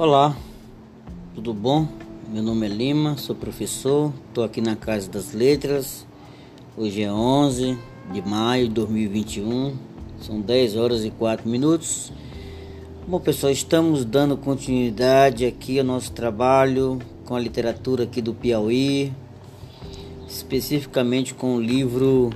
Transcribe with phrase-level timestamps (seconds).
[0.00, 0.36] Olá,
[1.34, 1.88] tudo bom?
[2.32, 6.06] Meu nome é Lima, sou professor, estou aqui na Casa das Letras.
[6.76, 7.76] Hoje é 11
[8.12, 9.76] de maio de 2021,
[10.20, 12.12] são 10 horas e 4 minutos.
[13.08, 19.12] Bom, pessoal, estamos dando continuidade aqui ao nosso trabalho com a literatura aqui do Piauí,
[20.28, 22.30] especificamente com o livro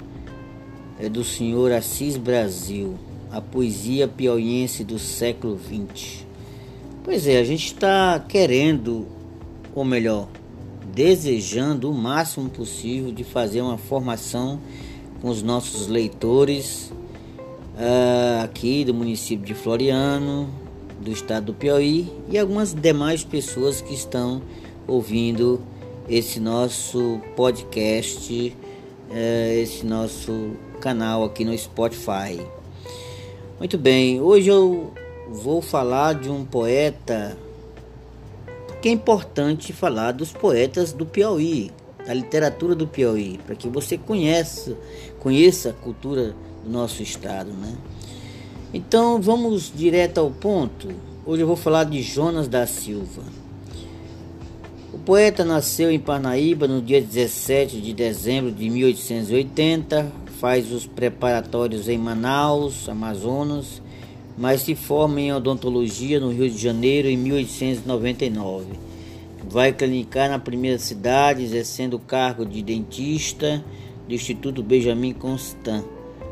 [0.99, 2.96] é, do senhor Assis Brasil,
[3.31, 6.32] a poesia piauiense do século XX.
[7.04, 9.08] Pois é, a gente está querendo,
[9.74, 10.29] ou melhor,
[10.94, 14.61] desejando o máximo possível de fazer uma formação
[15.20, 16.92] com os nossos leitores
[17.75, 20.48] uh, aqui do município de Floriano,
[21.00, 24.40] do estado do Piauí e algumas demais pessoas que estão
[24.86, 25.61] ouvindo
[26.08, 28.56] esse nosso podcast,
[29.11, 32.41] uh, esse nosso canal aqui no Spotify.
[33.58, 34.92] Muito bem, hoje eu
[35.33, 37.36] vou falar de um poeta,
[38.66, 41.70] porque é importante falar dos poetas do Piauí,
[42.06, 44.77] da literatura do Piauí, para que você conheça,
[45.19, 47.75] conheça a cultura do nosso estado, né?
[48.75, 50.88] Então vamos direto ao ponto.
[51.25, 53.22] Hoje eu vou falar de Jonas da Silva.
[54.92, 61.88] O poeta nasceu em Parnaíba no dia 17 de dezembro de 1880, faz os preparatórios
[61.88, 63.80] em Manaus, Amazonas
[64.36, 68.66] mas se forma em odontologia no Rio de Janeiro em 1899.
[69.48, 73.62] Vai clinicar na primeira cidade, exercendo o cargo de dentista
[74.08, 75.84] do Instituto Benjamin Constant,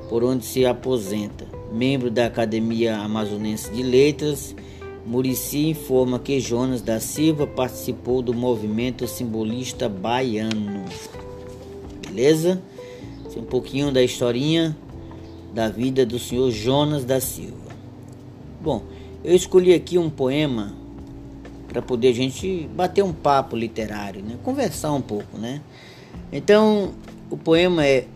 [0.08, 1.46] por onde se aposenta.
[1.72, 4.54] Membro da Academia Amazonense de Letras,
[5.06, 10.84] Murici informa que Jonas da Silva participou do movimento simbolista baiano.
[12.06, 12.62] Beleza?
[13.34, 14.76] É um pouquinho da historinha
[15.54, 17.69] da vida do senhor Jonas da Silva.
[18.60, 18.82] Bom,
[19.24, 20.74] eu escolhi aqui um poema
[21.66, 24.36] para poder a gente bater um papo literário, né?
[24.42, 25.62] conversar um pouco, né?
[26.32, 26.92] Então,
[27.30, 28.06] o poema é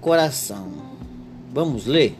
[0.00, 0.68] Coração.
[1.54, 2.18] Vamos ler?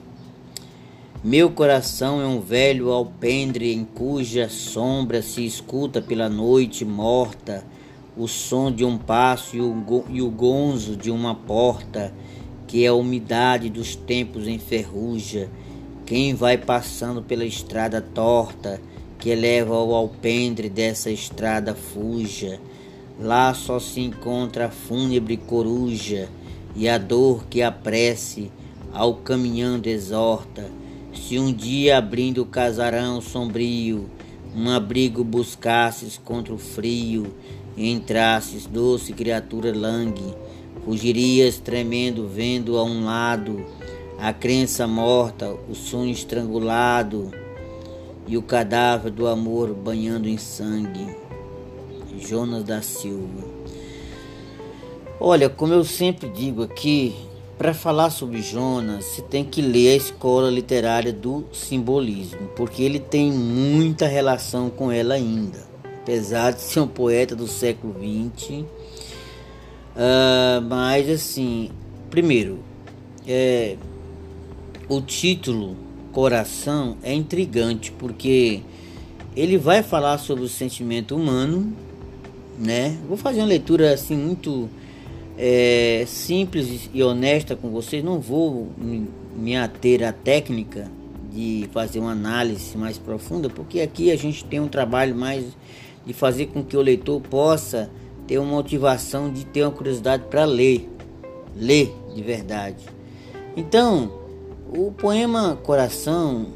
[1.25, 7.65] Meu coração é um velho alpendre em cuja sombra se escuta pela noite morta
[8.17, 12.15] o som de um passo e o, gonzo de uma porta,
[12.67, 15.51] que é a umidade dos tempos enferruja
[16.13, 18.79] quem vai passando pela estrada torta
[19.19, 22.61] que leva ao alpendre dessa estrada fuja,
[23.19, 26.29] lá só se encontra a fúnebre coruja
[26.77, 28.53] e a dor que a prece
[28.93, 30.71] ao caminhando exorta.
[31.15, 34.11] Se um dia abrindo o casarão sombrio,
[34.55, 37.35] um abrigo buscasses contra o frio,
[37.75, 40.35] entrasses, doce criatura langue,
[40.85, 43.65] fugirias tremendo vendo a um lado
[44.23, 47.33] a crença morta, o sonho estrangulado
[48.25, 51.17] e o cadáver do amor banhando em sangue.
[52.21, 53.43] Jonas da Silva.
[55.19, 57.17] Olha, como eu sempre digo aqui,
[57.59, 63.01] para falar sobre Jonas, você tem que ler a escola literária do simbolismo, porque ele
[63.01, 65.67] tem muita relação com ela ainda.
[66.01, 68.67] Apesar de ser um poeta do século XX, uh,
[69.97, 71.73] ah, mas assim,
[72.09, 72.61] primeiro,
[73.27, 73.77] é,
[74.89, 75.77] o título
[76.13, 78.61] Coração é intrigante porque
[79.35, 81.73] ele vai falar sobre o sentimento humano,
[82.59, 82.99] né?
[83.09, 84.69] Vou fazer uma leitura assim muito
[85.39, 88.05] é, simples e honesta com vocês.
[88.05, 88.69] Não vou
[89.35, 90.91] me ater à técnica
[91.33, 95.45] de fazer uma análise mais profunda, porque aqui a gente tem um trabalho mais
[96.05, 97.91] de fazer com que o leitor possa
[98.27, 100.89] ter uma motivação de ter uma curiosidade para ler,
[101.57, 102.85] ler de verdade.
[103.57, 104.22] Então,
[104.75, 106.47] o poema Coração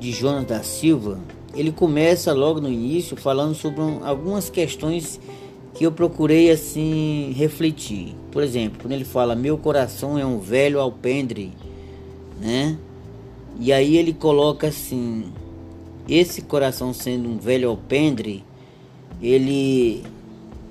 [0.00, 1.20] de Jonas da Silva,
[1.54, 5.20] ele começa logo no início falando sobre algumas questões
[5.74, 8.14] que eu procurei assim refletir.
[8.30, 11.52] Por exemplo, quando ele fala meu coração é um velho alpendre,
[12.40, 12.76] né?
[13.60, 15.24] E aí ele coloca assim,
[16.08, 18.42] esse coração sendo um velho alpendre,
[19.20, 20.02] ele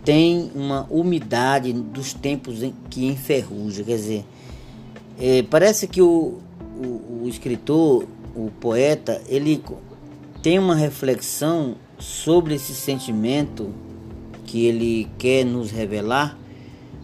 [0.04, 4.26] tem uma umidade dos tempos em que enferruja, quer dizer,
[5.20, 6.40] é, parece que o,
[6.84, 9.62] o, o escritor, o poeta, ele
[10.42, 13.74] tem uma reflexão sobre esse sentimento
[14.46, 16.38] que ele quer nos revelar,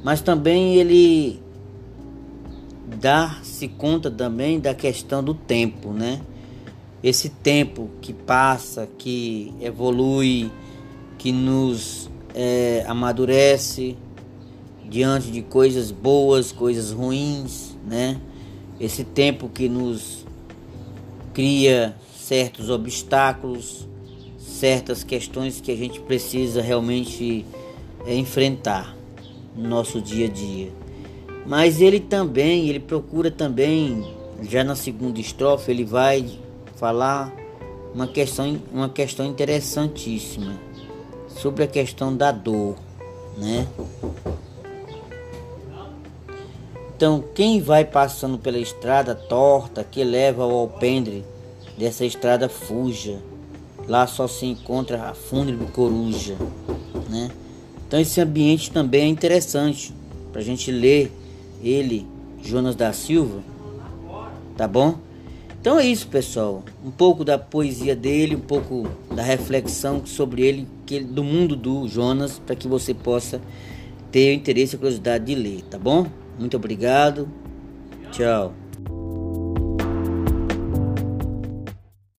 [0.04, 1.40] mas também ele
[3.00, 6.22] dá-se conta também da questão do tempo, né?
[7.04, 10.52] Esse tempo que passa, que evolui,
[11.18, 13.96] que nos é, amadurece
[14.90, 18.20] diante de coisas boas, coisas ruins, né?
[18.80, 20.26] Esse tempo que nos
[21.34, 23.88] cria certos obstáculos,
[24.38, 27.46] certas questões que a gente precisa realmente
[28.06, 28.96] é, enfrentar
[29.56, 30.72] no nosso dia a dia.
[31.46, 34.06] Mas ele também, ele procura também,
[34.44, 36.28] já na segunda estrofe, ele vai
[36.76, 37.34] falar
[37.94, 40.60] uma questão, uma questão interessantíssima
[41.28, 42.76] sobre a questão da dor,
[43.38, 43.68] né?
[46.98, 51.24] Então, quem vai passando pela estrada torta que leva ao alpendre
[51.78, 53.20] dessa estrada fuja.
[53.88, 56.36] Lá só se encontra a fúnebre coruja,
[57.10, 57.30] né?
[57.88, 59.94] Então esse ambiente também é interessante
[60.32, 61.10] para a gente ler
[61.64, 62.06] ele,
[62.44, 63.42] Jonas da Silva,
[64.58, 64.96] tá bom?
[65.62, 66.64] Então é isso, pessoal.
[66.84, 71.88] Um pouco da poesia dele, um pouco da reflexão sobre ele, que do mundo do
[71.88, 73.42] Jonas, para que você possa
[74.12, 76.08] ter o interesse e a curiosidade de ler, tá bom?
[76.38, 77.28] Muito obrigado.
[78.12, 78.54] Tchau.